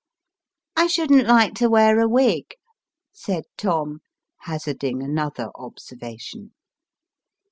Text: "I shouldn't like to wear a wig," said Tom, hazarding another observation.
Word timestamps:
"I 0.75 0.87
shouldn't 0.87 1.27
like 1.27 1.53
to 1.57 1.69
wear 1.69 1.99
a 1.99 2.07
wig," 2.07 2.55
said 3.11 3.43
Tom, 3.55 3.99
hazarding 4.39 5.03
another 5.03 5.51
observation. 5.53 6.55